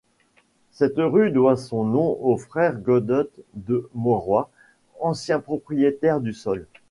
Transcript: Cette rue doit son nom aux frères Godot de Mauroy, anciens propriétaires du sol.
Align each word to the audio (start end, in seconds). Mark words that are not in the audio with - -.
Cette 0.71 0.95
rue 0.97 1.29
doit 1.29 1.55
son 1.55 1.83
nom 1.83 2.17
aux 2.21 2.35
frères 2.35 2.73
Godot 2.75 3.29
de 3.53 3.87
Mauroy, 3.93 4.49
anciens 4.99 5.39
propriétaires 5.39 6.21
du 6.21 6.33
sol. 6.33 6.65